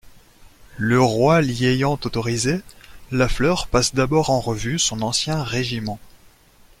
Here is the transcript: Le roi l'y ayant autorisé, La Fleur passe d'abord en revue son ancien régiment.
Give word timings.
Le 0.79 0.99
roi 0.99 1.41
l'y 1.43 1.67
ayant 1.67 1.93
autorisé, 1.93 2.61
La 3.11 3.27
Fleur 3.29 3.67
passe 3.67 3.93
d'abord 3.93 4.31
en 4.31 4.39
revue 4.39 4.79
son 4.79 5.01
ancien 5.03 5.43
régiment. 5.43 5.99